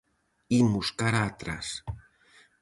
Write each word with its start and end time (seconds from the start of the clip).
Imos 0.61 0.87
cara 0.99 1.21
atrás. 1.25 1.67